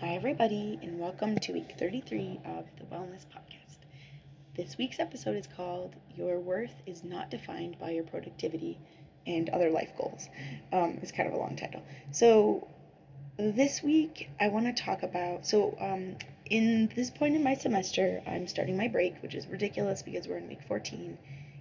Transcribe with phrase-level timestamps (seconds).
[0.00, 3.76] Hi, everybody, and welcome to week 33 of the Wellness Podcast.
[4.56, 8.78] This week's episode is called Your Worth is Not Defined by Your Productivity
[9.26, 10.30] and Other Life Goals.
[10.72, 11.82] Um, it's kind of a long title.
[12.12, 12.66] So,
[13.36, 15.46] this week I want to talk about.
[15.46, 20.00] So, um, in this point in my semester, I'm starting my break, which is ridiculous
[20.00, 21.18] because we're in week 14,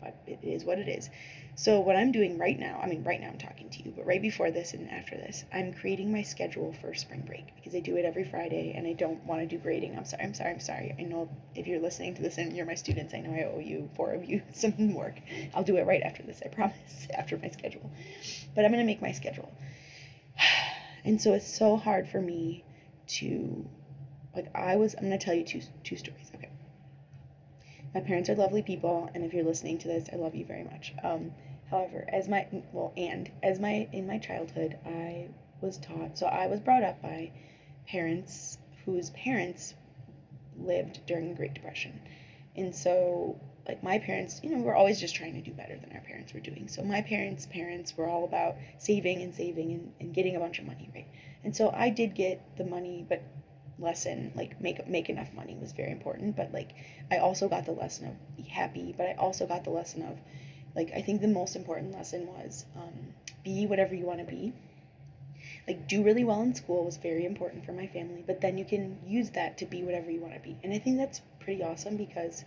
[0.00, 1.10] but it is what it is.
[1.56, 4.06] So, what I'm doing right now, I mean, right now I'm talking to you, but
[4.06, 7.80] right before this and after this, I'm creating my schedule for spring break because I
[7.80, 9.96] do it every Friday and I don't want to do grading.
[9.96, 10.94] I'm sorry, I'm sorry, I'm sorry.
[10.98, 13.58] I know if you're listening to this and you're my students, I know I owe
[13.58, 15.20] you, four of you, some work.
[15.54, 17.90] I'll do it right after this, I promise, after my schedule.
[18.54, 19.52] But I'm going to make my schedule.
[21.02, 22.62] And so it's so hard for me
[23.06, 23.66] to,
[24.36, 26.49] like, I was, I'm going to tell you two, two stories, okay?
[27.94, 30.64] My parents are lovely people, and if you're listening to this, I love you very
[30.64, 30.94] much.
[31.02, 31.32] Um,
[31.70, 35.28] however, as my well, and as my in my childhood, I
[35.60, 36.16] was taught.
[36.16, 37.32] So I was brought up by
[37.88, 39.74] parents whose parents
[40.56, 42.00] lived during the Great Depression,
[42.56, 45.76] and so like my parents, you know, we were always just trying to do better
[45.76, 46.66] than our parents were doing.
[46.68, 50.58] So my parents' parents were all about saving and saving and, and getting a bunch
[50.58, 51.06] of money, right?
[51.44, 53.22] And so I did get the money, but
[53.80, 56.70] lesson like make make enough money was very important but like
[57.10, 60.18] i also got the lesson of be happy but i also got the lesson of
[60.76, 63.14] like i think the most important lesson was um,
[63.44, 64.52] be whatever you want to be.
[65.66, 68.64] Like do really well in school was very important for my family but then you
[68.64, 70.56] can use that to be whatever you want to be.
[70.62, 72.44] And i think that's pretty awesome because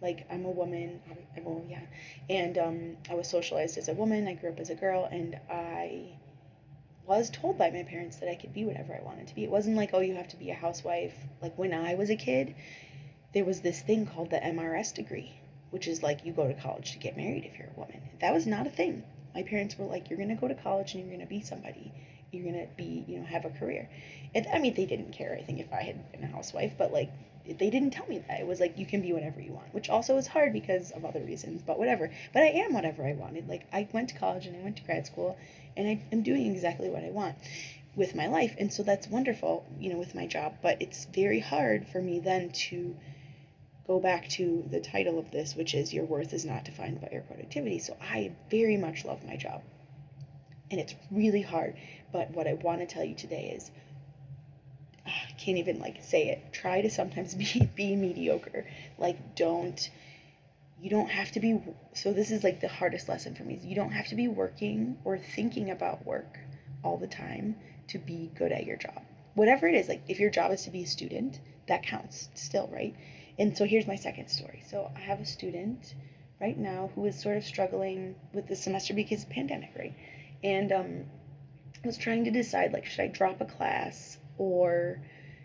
[0.00, 1.00] like i'm a woman
[1.36, 1.80] i'm yeah.
[2.28, 5.38] And um, i was socialized as a woman i grew up as a girl and
[5.50, 6.12] i
[7.10, 9.42] was told by my parents that I could be whatever I wanted to be.
[9.42, 11.12] It wasn't like, oh, you have to be a housewife.
[11.42, 12.54] Like when I was a kid,
[13.34, 15.34] there was this thing called the MRS degree,
[15.70, 18.00] which is like you go to college to get married if you're a woman.
[18.20, 19.02] That was not a thing.
[19.34, 21.40] My parents were like, you're going to go to college and you're going to be
[21.40, 21.92] somebody.
[22.30, 23.90] You're going to be, you know, have a career.
[24.32, 26.92] And, I mean, they didn't care, I think, if I had been a housewife, but
[26.92, 27.10] like
[27.46, 28.40] they didn't tell me that.
[28.40, 31.04] It was like you can be whatever you want, which also is hard because of
[31.04, 32.10] other reasons, but whatever.
[32.32, 33.48] But I am whatever I wanted.
[33.48, 35.36] Like I went to college and I went to grad school
[35.76, 37.36] and I am doing exactly what I want
[37.96, 38.54] with my life.
[38.58, 40.56] And so that's wonderful, you know, with my job.
[40.62, 42.96] But it's very hard for me then to
[43.86, 47.08] go back to the title of this, which is Your Worth is Not Defined by
[47.12, 47.78] Your Productivity.
[47.78, 49.62] So I very much love my job.
[50.70, 51.76] And it's really hard.
[52.12, 53.70] But what I want to tell you today is
[55.40, 56.52] can't even like say it.
[56.52, 58.66] Try to sometimes be be mediocre.
[58.98, 59.90] Like don't
[60.80, 61.60] you don't have to be
[61.92, 64.28] so this is like the hardest lesson for me is you don't have to be
[64.28, 66.38] working or thinking about work
[66.82, 67.54] all the time
[67.88, 69.02] to be good at your job
[69.34, 72.68] whatever it is like if your job is to be a student that counts still
[72.72, 72.94] right
[73.38, 75.94] and so here's my second story so i have a student
[76.40, 79.94] right now who is sort of struggling with the semester because of pandemic right
[80.42, 81.04] and um
[81.84, 85.00] was trying to decide like should i drop a class or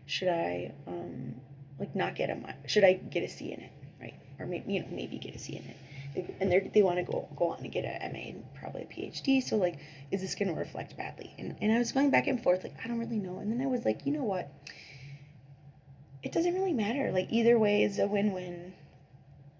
[0.05, 1.35] should i um
[1.79, 4.13] like not get a should i get a c in it right?
[4.39, 7.03] or maybe you know maybe get a C in it, and they they want to
[7.03, 9.41] go go on and get a MA and probably a PhD.
[9.43, 9.79] So like,
[10.11, 11.33] is this going to reflect badly?
[11.37, 13.39] And and I was going back and forth like I don't really know.
[13.39, 14.51] And then I was like, you know what?
[16.23, 17.11] It doesn't really matter.
[17.11, 18.73] Like either way is a win-win.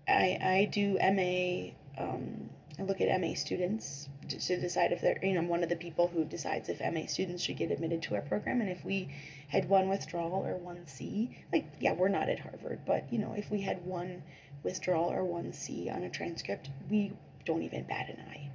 [0.07, 1.71] I I do MA.
[1.97, 5.77] Um, Look at MA students to, to decide if they're, you know, one of the
[5.77, 8.59] people who decides if MA students should get admitted to our program.
[8.59, 9.09] And if we
[9.47, 13.33] had one withdrawal or one C, like, yeah, we're not at Harvard, but, you know,
[13.37, 14.23] if we had one
[14.63, 17.13] withdrawal or one C on a transcript, we
[17.45, 18.49] don't even bat an eye.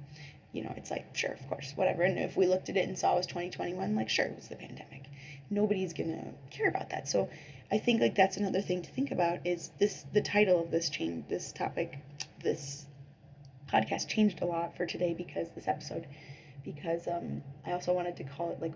[0.51, 2.03] You know, it's like, sure, of course, whatever.
[2.03, 4.49] And if we looked at it and saw it was 2021, like, sure, it was
[4.49, 5.05] the pandemic.
[5.49, 7.07] Nobody's going to care about that.
[7.07, 7.29] So
[7.71, 10.89] I think, like, that's another thing to think about is this the title of this
[10.89, 11.99] chain, this topic,
[12.43, 12.85] this
[13.71, 16.07] podcast changed a lot for today because this episode
[16.63, 18.73] because um, I also wanted to call it like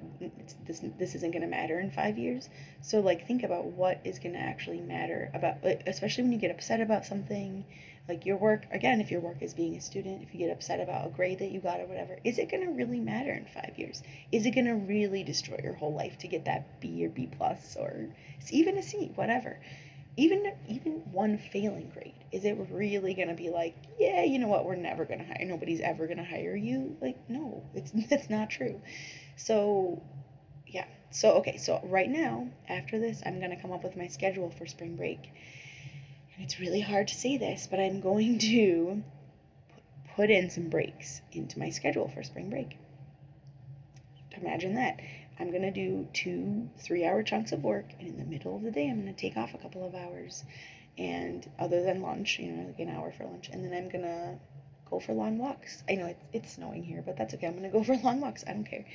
[0.65, 2.49] this this isn't going to matter in 5 years.
[2.81, 5.57] So like think about what is going to actually matter about
[5.87, 7.65] especially when you get upset about something
[8.07, 10.79] like your work again if your work is being a student if you get upset
[10.79, 13.45] about a grade that you got or whatever is it going to really matter in
[13.45, 17.03] 5 years is it going to really destroy your whole life to get that B
[17.03, 18.07] or B plus or
[18.51, 19.59] even a C whatever
[20.17, 24.47] even even one failing grade is it really going to be like yeah you know
[24.47, 26.95] what we're never going to hire nobody's ever going to hire you?
[27.01, 28.81] Like no it's that's not true.
[29.35, 30.01] So
[30.67, 34.07] yeah so okay so right now after this i'm going to come up with my
[34.07, 35.31] schedule for spring break.
[36.35, 39.03] And it's really hard to say this but i'm going to
[40.15, 42.77] put in some breaks into my schedule for spring break.
[44.41, 44.99] Imagine that
[45.39, 48.63] I'm going to do two three hour chunks of work, and in the middle of
[48.63, 50.43] the day, I'm going to take off a couple of hours.
[50.97, 54.05] And other than lunch, you know, like an hour for lunch, and then I'm going
[54.05, 54.35] to
[54.89, 55.83] go for long walks.
[55.89, 57.47] I know it's, it's snowing here, but that's okay.
[57.47, 58.45] I'm going to go for long walks.
[58.47, 58.85] I don't care.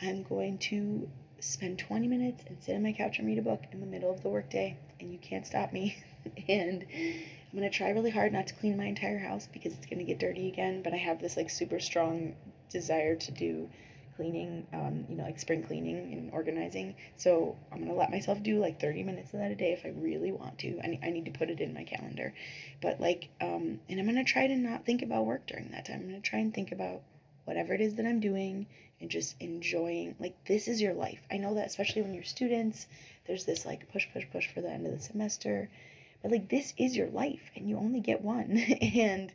[0.00, 1.08] I'm going to
[1.40, 4.10] spend 20 minutes and sit on my couch and read a book in the middle
[4.10, 5.96] of the workday, and you can't stop me.
[6.48, 10.04] and I'm gonna try really hard not to clean my entire house because it's gonna
[10.04, 10.82] get dirty again.
[10.82, 12.34] But I have this like super strong
[12.70, 13.68] desire to do
[14.16, 16.94] cleaning, um, you know, like spring cleaning and organizing.
[17.16, 19.90] So I'm gonna let myself do like 30 minutes of that a day if I
[19.90, 20.80] really want to.
[20.80, 22.34] I, I need to put it in my calendar,
[22.80, 26.00] but like, um, and I'm gonna try to not think about work during that time.
[26.00, 27.02] I'm gonna try and think about
[27.44, 28.66] whatever it is that I'm doing
[29.00, 30.14] and just enjoying.
[30.18, 31.20] Like this is your life.
[31.30, 32.86] I know that especially when you're students,
[33.26, 35.68] there's this like push, push, push for the end of the semester,
[36.22, 39.32] but like this is your life and you only get one and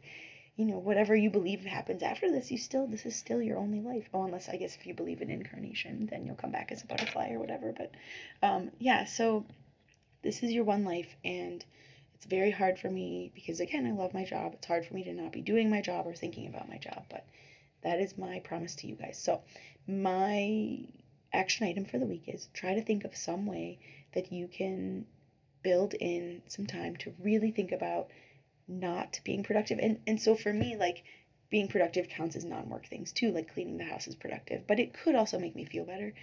[0.56, 3.81] you know, whatever you believe happens after this, you still, this is still your only
[3.81, 4.09] life.
[4.13, 6.88] Oh, unless I guess if you believe in incarnation, then you'll come back as a
[6.88, 7.74] butterfly or whatever.
[7.75, 7.92] But
[8.44, 9.45] um, yeah, so
[10.21, 11.15] this is your one life.
[11.24, 11.63] And
[12.13, 14.53] it's very hard for me because, again, I love my job.
[14.53, 17.06] It's hard for me to not be doing my job or thinking about my job.
[17.09, 17.25] But
[17.81, 19.18] that is my promise to you guys.
[19.18, 19.42] So,
[19.88, 20.80] my
[21.33, 23.80] action item for the week is try to think of some way
[24.13, 25.06] that you can
[25.63, 28.09] build in some time to really think about
[28.67, 29.79] not being productive.
[29.79, 31.03] And and so for me, like
[31.49, 34.93] being productive counts as non-work things too, like cleaning the house is productive, but it
[34.93, 36.13] could also make me feel better.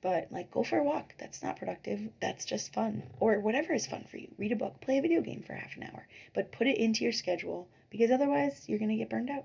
[0.00, 2.00] But like go for a walk, that's not productive.
[2.20, 3.02] That's just fun.
[3.20, 4.28] Or whatever is fun for you.
[4.38, 7.04] Read a book, play a video game for half an hour, but put it into
[7.04, 9.44] your schedule because otherwise you're going to get burned out.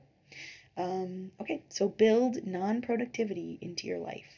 [0.78, 4.32] Um, okay, so build non-productivity into your life.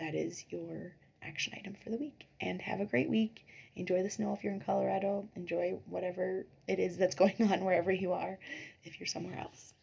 [0.00, 2.26] That is your action item for the week.
[2.40, 3.46] And have a great week.
[3.76, 5.28] Enjoy the snow if you're in Colorado.
[5.36, 8.38] Enjoy whatever it is that's going on wherever you are
[8.84, 9.74] if you're somewhere else.